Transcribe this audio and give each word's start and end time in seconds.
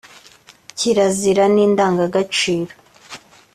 kirazira 0.77 1.45
ni 1.53 1.61
indangagaciro 1.65 2.73